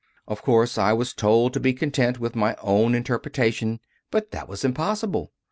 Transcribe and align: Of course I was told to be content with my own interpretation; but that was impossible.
Of 0.27 0.41
course 0.41 0.79
I 0.79 0.93
was 0.93 1.13
told 1.13 1.53
to 1.53 1.59
be 1.59 1.73
content 1.75 2.19
with 2.19 2.35
my 2.35 2.55
own 2.63 2.95
interpretation; 2.95 3.79
but 4.09 4.31
that 4.31 4.49
was 4.49 4.65
impossible. 4.65 5.31